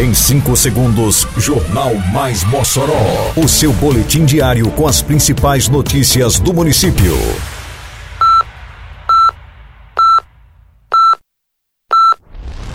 Em 0.00 0.14
5 0.14 0.56
segundos, 0.56 1.28
Jornal 1.36 1.94
Mais 2.10 2.42
Mossoró. 2.44 3.34
O 3.36 3.46
seu 3.46 3.70
boletim 3.70 4.24
diário 4.24 4.70
com 4.70 4.88
as 4.88 5.02
principais 5.02 5.68
notícias 5.68 6.40
do 6.40 6.54
município. 6.54 7.14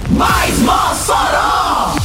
Mais 0.07 0.59
Mossoró! 0.59 1.95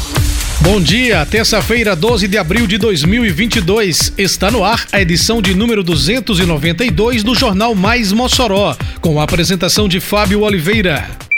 Bom 0.63 0.81
dia, 0.81 1.27
terça-feira, 1.27 1.95
12 1.95 2.27
de 2.27 2.39
abril 2.39 2.67
de 2.67 2.79
2022. 2.79 4.15
Está 4.17 4.51
no 4.51 4.65
ar 4.65 4.87
a 4.91 5.03
edição 5.03 5.43
de 5.43 5.55
número 5.55 5.85
292 5.85 7.23
do 7.23 7.35
Jornal 7.35 7.75
Mais 7.75 8.11
Mossoró, 8.11 8.75
com 9.03 9.21
a 9.21 9.25
apresentação 9.25 9.87
de 9.87 10.01
Fábio 10.01 10.41
Oliveira. 10.41 11.30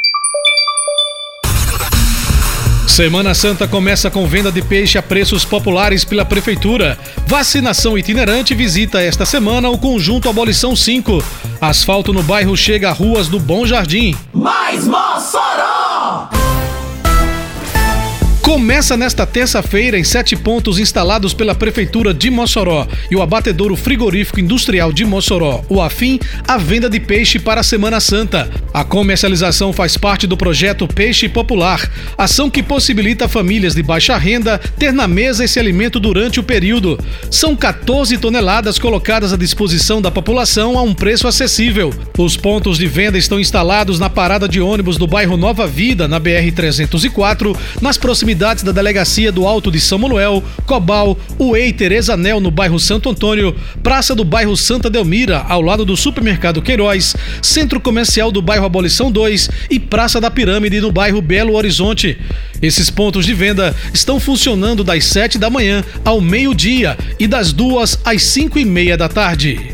Semana 2.93 3.35
Santa 3.35 3.67
começa 3.67 4.11
com 4.11 4.27
venda 4.27 4.53
de 4.53 4.61
peixe 4.61 4.99
a 4.99 5.03
preços 5.03 5.47
populares 5.47 6.05
pela 6.05 6.27
Prefeitura. 6.27 6.99
Vacinação 7.27 7.97
itinerante 7.97 8.55
visita 8.55 9.01
esta 9.01 9.25
semana 9.25 9.71
o 9.71 9.79
conjunto 9.79 10.29
Abolição 10.29 10.77
5. 10.77 11.25
Asfalto 11.59 12.13
no 12.13 12.23
bairro 12.23 12.55
chega 12.55 12.91
a 12.91 12.93
ruas 12.93 13.29
do 13.29 13.41
Bom 13.41 13.67
Jardim. 13.67 14.15
Mais 14.35 14.87
Mossoró! 14.87 16.42
Começa 18.43 18.97
nesta 18.97 19.25
terça-feira 19.25 19.97
em 19.97 20.03
sete 20.03 20.35
pontos 20.35 20.81
instalados 20.81 21.33
pela 21.33 21.55
Prefeitura 21.55 22.13
de 22.13 22.29
Mossoró 22.29 22.89
e 23.09 23.15
o 23.15 23.23
abatedouro 23.23 23.77
frigorífico 23.77 24.41
industrial 24.41 24.93
de 24.93 25.05
Mossoró, 25.05 25.65
o 25.69 25.81
AFIM, 25.81 26.19
a 26.47 26.59
venda 26.59 26.91
de 26.91 26.99
peixe 26.99 27.39
para 27.39 27.61
a 27.61 27.65
Semana 27.65 28.01
Santa. 28.01 28.51
A 28.75 28.83
comercialização 28.83 29.73
faz 29.73 29.97
parte 29.97 30.27
do 30.27 30.37
projeto 30.37 30.89
Peixe 30.89 31.29
Popular, 31.29 31.89
ação 32.19 32.51
que 32.51 32.65
possibilita 32.65 33.29
famílias 33.29 33.77
de 33.77 33.83
baixa 33.83 34.19
renda 34.19 34.59
ter 34.77 34.93
na 34.93 35.07
mesa 35.07 35.45
esse 35.45 35.61
alimento 35.61 36.01
durante 36.01 36.41
o 36.41 36.43
período. 36.43 36.99
São 37.31 37.55
14 37.55 38.19
toneladas 38.19 38.77
colocadas 38.77 39.33
à 39.33 39.37
disposição 39.37 40.03
da 40.03 40.11
população 40.11 40.77
a 40.77 40.83
um 40.83 40.93
preço 40.93 41.29
acessível. 41.29 41.95
Os 42.19 42.37
pontos 42.37 42.77
de 42.77 42.89
venda 42.89 43.17
estão 43.17 43.39
instalados 43.39 44.01
na 44.01 44.11
parada 44.11 44.49
de 44.49 44.61
ônibus 44.61 44.99
do 44.99 45.07
bairro 45.07 45.37
Nova 45.37 45.65
Vida, 45.67 46.09
na 46.09 46.21
BR-304, 46.21 47.57
nas 47.81 47.97
proximidades 47.97 48.32
da 48.35 48.73
Delegacia 48.73 49.31
do 49.31 49.47
Alto 49.47 49.71
de 49.71 49.81
São 49.81 49.99
Manuel, 49.99 50.43
Cobal, 50.67 51.19
Uei 51.39 51.73
Tereza 51.73 52.17
Nel 52.17 52.41
no 52.41 52.51
bairro 52.51 52.79
Santo 52.79 53.09
Antônio, 53.09 53.55
Praça 53.83 54.15
do 54.15 54.25
bairro 54.25 54.57
Santa 54.57 54.89
Delmira, 54.89 55.45
ao 55.49 55.61
lado 55.61 55.85
do 55.85 55.97
Supermercado 55.97 56.63
Queiroz, 56.63 57.15
Centro 57.43 57.81
Comercial 57.81 58.31
do 58.31 58.43
bairro 58.43 58.65
Abolição 58.65 59.11
2 59.11 59.51
e 59.71 59.79
Praça 59.79 60.21
da 60.21 60.31
Pirâmide 60.31 60.81
no 60.81 60.93
bairro 60.93 61.21
Belo 61.21 61.55
Horizonte. 61.55 62.19
Esses 62.61 62.91
pontos 62.91 63.27
de 63.27 63.35
venda 63.35 63.75
estão 63.93 64.21
funcionando 64.21 64.85
das 64.85 65.05
7 65.07 65.39
da 65.39 65.51
manhã 65.51 65.85
ao 66.05 66.21
meio-dia 66.21 66.97
e 67.19 67.27
das 67.27 67.53
2 67.53 67.99
às 68.05 68.23
5 68.23 68.59
e 68.59 68.65
meia 68.65 68.97
da 68.97 69.09
tarde. 69.09 69.72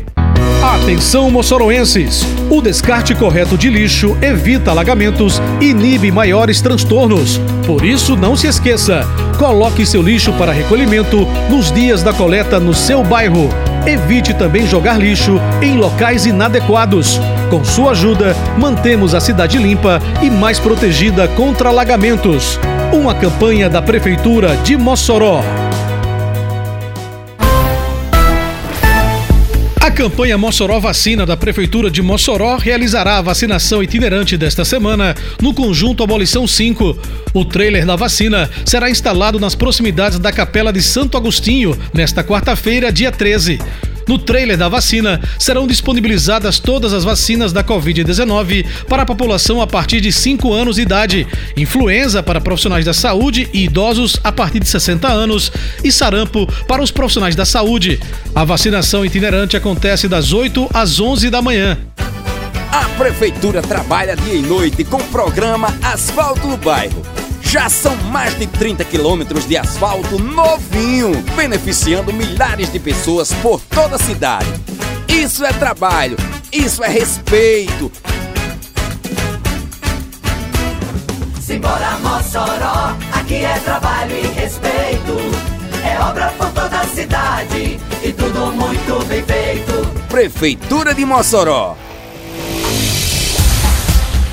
Atenção 0.61 1.31
moçoroenses! 1.31 2.21
O 2.49 2.61
descarte 2.61 3.15
correto 3.15 3.57
de 3.57 3.69
lixo 3.69 4.17
evita 4.21 4.71
alagamentos 4.71 5.41
e 5.61 5.69
inibe 5.69 6.11
maiores 6.11 6.59
transtornos. 6.59 7.39
Por 7.65 7.85
isso, 7.85 8.17
não 8.17 8.35
se 8.35 8.45
esqueça: 8.47 9.07
coloque 9.37 9.85
seu 9.85 10.01
lixo 10.01 10.33
para 10.33 10.51
recolhimento 10.51 11.25
nos 11.49 11.71
dias 11.71 12.03
da 12.03 12.11
coleta 12.11 12.59
no 12.59 12.73
seu 12.73 13.05
bairro. 13.05 13.47
Evite 13.85 14.33
também 14.33 14.67
jogar 14.67 14.99
lixo 14.99 15.39
em 15.61 15.77
locais 15.77 16.25
inadequados. 16.25 17.17
Com 17.49 17.63
sua 17.63 17.91
ajuda, 17.91 18.35
mantemos 18.57 19.15
a 19.15 19.21
cidade 19.21 19.57
limpa 19.57 20.01
e 20.21 20.29
mais 20.29 20.59
protegida 20.59 21.25
contra 21.29 21.69
alagamentos. 21.69 22.59
Uma 22.91 23.15
campanha 23.15 23.69
da 23.69 23.81
Prefeitura 23.81 24.57
de 24.57 24.75
Mossoró. 24.75 25.41
A 29.89 29.91
campanha 29.91 30.37
Mossoró 30.37 30.79
Vacina 30.79 31.25
da 31.25 31.35
Prefeitura 31.35 31.89
de 31.89 31.99
Mossoró 31.99 32.57
realizará 32.57 33.17
a 33.17 33.21
vacinação 33.23 33.81
itinerante 33.81 34.37
desta 34.37 34.63
semana 34.63 35.15
no 35.41 35.51
conjunto 35.51 36.03
Abolição 36.03 36.45
5. 36.45 36.95
O 37.33 37.43
trailer 37.43 37.87
da 37.87 37.95
vacina 37.95 38.47
será 38.63 38.87
instalado 38.87 39.39
nas 39.39 39.55
proximidades 39.55 40.19
da 40.19 40.31
Capela 40.31 40.71
de 40.71 40.83
Santo 40.83 41.17
Agostinho 41.17 41.75
nesta 41.91 42.23
quarta-feira, 42.23 42.91
dia 42.91 43.11
13. 43.11 43.57
No 44.09 44.17
trailer 44.17 44.57
da 44.57 44.67
vacina 44.67 45.21
serão 45.37 45.67
disponibilizadas 45.67 46.57
todas 46.57 46.93
as 46.93 47.03
vacinas 47.03 47.53
da 47.53 47.63
Covid-19 47.63 48.65
para 48.87 49.03
a 49.03 49.05
população 49.05 49.61
a 49.61 49.67
partir 49.67 50.01
de 50.01 50.11
5 50.11 50.51
anos 50.51 50.77
de 50.77 50.81
idade, 50.81 51.27
influenza 51.55 52.23
para 52.23 52.41
profissionais 52.41 52.83
da 52.83 52.91
saúde 52.91 53.47
e 53.53 53.65
idosos 53.65 54.19
a 54.23 54.31
partir 54.31 54.61
de 54.61 54.67
60 54.67 55.07
anos 55.07 55.51
e 55.83 55.91
sarampo 55.91 56.51
para 56.67 56.81
os 56.81 56.89
profissionais 56.89 57.35
da 57.35 57.45
saúde. 57.45 57.99
A 58.33 58.43
vacinação 58.43 59.05
itinerante 59.05 59.55
acontece 59.55 60.07
das 60.07 60.33
8 60.33 60.71
às 60.73 60.99
11 60.99 61.29
da 61.29 61.39
manhã. 61.39 61.77
A 62.71 62.85
Prefeitura 62.97 63.61
trabalha 63.61 64.15
dia 64.15 64.33
e 64.33 64.41
noite 64.41 64.83
com 64.83 64.97
o 64.97 65.03
programa 65.09 65.71
Asfalto 65.83 66.47
no 66.47 66.57
Bairro. 66.57 67.18
Já 67.51 67.67
são 67.67 67.95
mais 67.95 68.37
de 68.37 68.45
30 68.45 68.85
quilômetros 68.85 69.47
de 69.47 69.57
asfalto 69.57 70.19
novinho, 70.19 71.19
beneficiando 71.35 72.13
milhares 72.13 72.71
de 72.71 72.77
pessoas 72.77 73.33
por 73.41 73.59
toda 73.59 73.95
a 73.95 73.99
cidade. 73.99 74.45
Isso 75.07 75.43
é 75.43 75.51
trabalho, 75.51 76.15
isso 76.53 76.83
é 76.83 76.87
respeito. 76.87 77.91
Simbora 81.41 81.97
Mossoró, 82.03 82.95
aqui 83.13 83.43
é 83.43 83.59
trabalho 83.65 84.15
e 84.15 84.27
respeito. 84.27 85.17
É 85.83 85.99
obra 86.03 86.27
por 86.37 86.51
toda 86.51 86.81
a 86.81 86.85
cidade 86.85 87.79
e 88.03 88.13
tudo 88.13 88.51
muito 88.51 89.03
bem 89.07 89.23
feito. 89.23 89.87
Prefeitura 90.07 90.93
de 90.93 91.03
Mossoró. 91.03 91.75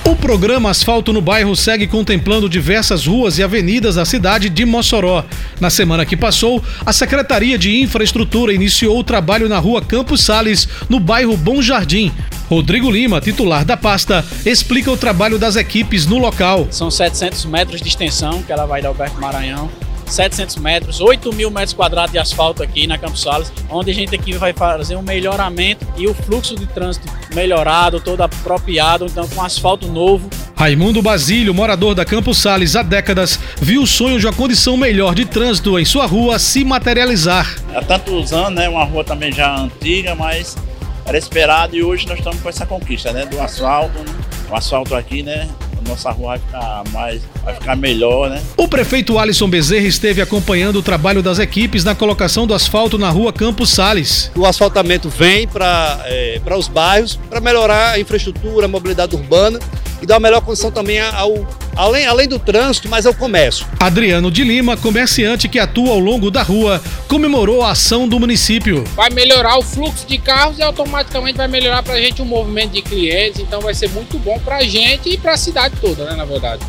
O 0.07 0.15
programa 0.15 0.71
Asfalto 0.71 1.13
no 1.13 1.21
Bairro 1.21 1.57
segue 1.57 1.85
contemplando 1.85 2.49
diversas 2.49 3.07
ruas 3.07 3.39
e 3.39 3.43
avenidas 3.43 3.97
da 3.97 4.05
cidade 4.05 4.49
de 4.49 4.65
Mossoró. 4.65 5.25
Na 5.61 5.69
semana 5.69 6.07
que 6.07 6.17
passou, 6.17 6.63
a 6.87 6.93
Secretaria 6.93 7.59
de 7.59 7.81
Infraestrutura 7.81 8.53
iniciou 8.53 8.97
o 8.97 9.03
trabalho 9.03 9.49
na 9.49 9.59
rua 9.59 9.83
Campos 9.83 10.21
Sales, 10.21 10.69
no 10.89 11.01
bairro 11.01 11.37
Bom 11.37 11.61
Jardim. 11.61 12.13
Rodrigo 12.49 12.89
Lima, 12.89 13.21
titular 13.21 13.65
da 13.65 13.77
pasta, 13.77 14.25
explica 14.45 14.93
o 14.93 14.97
trabalho 14.97 15.41
das 15.41 15.57
equipes 15.57 16.07
no 16.07 16.19
local. 16.19 16.69
São 16.71 16.89
700 16.89 17.45
metros 17.47 17.83
de 17.83 17.89
extensão 17.89 18.45
que 18.45 18.53
ela 18.53 18.65
vai 18.65 18.81
da 18.81 18.87
Alberto 18.87 19.21
Maranhão 19.21 19.69
700 20.07 20.57
metros, 20.57 21.01
8 21.01 21.33
mil 21.33 21.51
metros 21.51 21.73
quadrados 21.73 22.13
de 22.13 22.19
asfalto 22.19 22.63
aqui 22.63 22.87
na 22.87 22.99
Campos 22.99 23.23
Sales, 23.23 23.53
onde 23.71 23.91
a 23.91 23.95
gente 23.95 24.15
aqui 24.15 24.33
vai 24.33 24.53
fazer 24.53 24.97
um 24.97 25.03
melhoramento 25.03 25.87
e 25.97 26.07
o 26.07 26.15
fluxo 26.15 26.57
de 26.57 26.67
trânsito 26.67 27.07
melhorado, 27.35 28.01
todo 28.01 28.23
apropriado, 28.23 29.07
então 29.07 29.29
com 29.29 29.43
asfalto 29.43 29.87
novo. 29.89 30.29
Raimundo 30.57 31.03
Basílio, 31.03 31.53
morador 31.53 31.95
da 31.95 32.05
Campos 32.05 32.39
Sales 32.39 32.77
há 32.77 32.83
décadas, 32.83 33.39
viu 33.61 33.83
o 33.83 33.87
sonho 33.87 34.19
de 34.19 34.27
uma 34.27 34.33
condição 34.33 34.77
melhor 34.77 35.15
de 35.15 35.25
trânsito 35.25 35.79
em 35.79 35.85
sua 35.85 36.07
rua 36.07 36.39
se 36.39 36.65
materializar. 36.65 37.57
Há 37.75 37.83
tantos 37.83 38.33
anos, 38.33 38.55
né? 38.55 38.69
Uma 38.69 38.85
rua 38.85 39.05
também 39.05 39.31
já 39.33 39.55
antiga, 39.59 40.15
mas 40.15 40.57
era 41.05 41.19
esperado 41.19 41.77
e 41.77 41.83
hoje 41.83 42.07
nós 42.09 42.19
estamos 42.19 42.41
com 42.41 42.49
essa 42.49 42.65
conquista, 42.65 43.13
né? 43.13 43.27
Do 43.27 43.41
asfalto, 43.41 43.99
né? 43.99 44.15
o 44.51 44.55
asfalto 44.55 44.95
aqui, 44.95 45.23
né? 45.23 45.49
Nossa 45.87 46.11
rua 46.11 46.29
vai 46.29 46.39
ficar 46.39 46.85
mais, 46.93 47.23
vai 47.45 47.55
ficar 47.55 47.77
melhor, 47.77 48.31
né? 48.31 48.43
O 48.57 48.69
prefeito 48.69 49.19
Alisson 49.19 49.49
Bezerra 49.49 49.87
esteve 49.87 50.21
acompanhando 50.21 50.77
o 50.77 50.83
trabalho 50.83 51.23
das 51.23 51.39
equipes 51.39 51.85
na 51.85 51.95
colocação 51.95 52.47
do 52.47 52.55
asfalto 52.55 52.99
na 52.99 53.11
rua 53.11 53.33
Campos 53.33 53.71
Sales. 53.71 54.31
O 54.35 54.45
asfaltamento 54.45 55.09
vem 55.09 55.47
para 55.47 56.01
é, 56.05 56.41
os 56.57 56.69
bairros 56.69 57.17
para 57.29 57.41
melhorar 57.41 57.93
a 57.93 58.01
infraestrutura, 58.01 58.67
a 58.67 58.69
mobilidade 58.69 59.15
urbana 59.15 59.59
e 60.01 60.07
dar 60.07 60.15
uma 60.15 60.21
melhor 60.21 60.41
condição 60.41 60.71
também 60.71 61.01
ao, 61.01 61.47
além, 61.75 62.07
além 62.07 62.29
do 62.29 62.39
trânsito, 62.39 62.89
mas 62.89 63.07
ao 63.07 63.15
comércio. 63.15 63.67
Adriano 63.79 64.31
de 64.31 64.45
Lima, 64.45 64.77
comerciante 64.77 65.49
que 65.49 65.59
atua 65.59 65.91
ao 65.91 65.99
longo 65.99 66.31
da 66.31 66.43
rua, 66.43 66.83
comemorou 67.09 67.63
a 67.63 67.71
ação 67.71 68.09
do 68.09 68.19
município. 68.19 68.85
Vai 68.95 69.11
melhorar 69.11 69.59
o 69.59 69.63
fluxo 69.63 70.07
de 70.07 70.19
carros 70.19 70.59
e 70.59 70.63
automaticamente 70.63 71.37
vai 71.37 71.49
melhorar 71.49 71.83
para 71.83 71.95
a 71.95 72.01
gente 72.01 72.23
o 72.23 72.25
movimento 72.25 72.73
de 72.73 72.83
clientes, 72.83 73.41
então 73.41 73.61
vai 73.61 73.75
ser 73.75 73.91
muito 73.91 74.19
bom 74.19 74.39
para 74.41 74.57
a 74.57 74.65
gente 74.65 75.09
e 75.11 75.17
para 75.17 75.33
a 75.33 75.37
cidade 75.37 75.75
toda, 75.81 76.05
né, 76.05 76.15
na 76.15 76.25
verdade. 76.25 76.63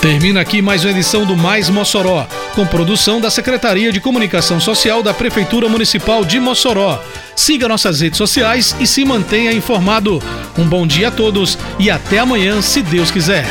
Termina 0.00 0.40
aqui 0.40 0.62
mais 0.62 0.84
uma 0.84 0.92
edição 0.92 1.26
do 1.26 1.36
Mais 1.36 1.68
Mossoró, 1.68 2.24
com 2.54 2.64
produção 2.64 3.20
da 3.20 3.30
Secretaria 3.30 3.90
de 3.90 4.00
Comunicação 4.00 4.60
Social 4.60 5.02
da 5.02 5.12
Prefeitura 5.12 5.68
Municipal 5.68 6.24
de 6.24 6.38
Mossoró. 6.38 7.02
Siga 7.34 7.66
nossas 7.66 8.00
redes 8.00 8.16
sociais 8.16 8.76
e 8.78 8.86
se 8.86 9.04
mantenha 9.04 9.52
informado. 9.52 10.22
Um 10.58 10.66
bom 10.66 10.86
dia 10.86 11.08
a 11.08 11.10
todos 11.10 11.56
e 11.78 11.88
até 11.88 12.18
amanhã, 12.18 12.60
se 12.60 12.82
Deus 12.82 13.12
quiser. 13.12 13.46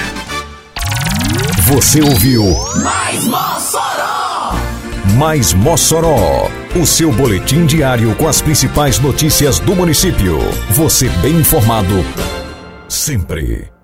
Você 1.63 2.01
ouviu 2.01 2.43
Mais 2.83 3.25
Mossoró! 3.25 4.55
Mais 5.17 5.53
Mossoró, 5.53 6.51
o 6.75 6.85
seu 6.85 7.11
boletim 7.11 7.65
diário 7.65 8.13
com 8.15 8.27
as 8.27 8.41
principais 8.41 8.99
notícias 8.99 9.57
do 9.59 9.73
município. 9.73 10.37
Você 10.71 11.07
bem 11.21 11.35
informado 11.37 12.05
sempre. 12.89 13.76